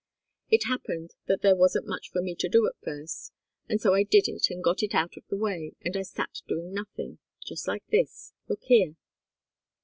[0.49, 3.31] It happened that there wasn't much for me to do at first,
[3.69, 6.41] and so I did it, and got it out of the way, and I sat
[6.47, 8.95] doing nothing just like this look here!"